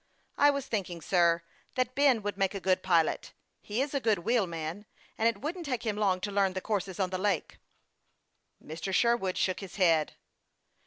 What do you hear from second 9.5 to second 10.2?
his head.